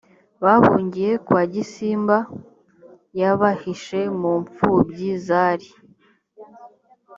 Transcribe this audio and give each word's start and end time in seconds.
bahungiye 0.43 1.11
kwa 1.25 1.41
gisimba 1.53 2.17
yabahishe 3.19 4.01
mu 4.19 4.31
mfubyi 4.43 5.11
zari 5.25 5.69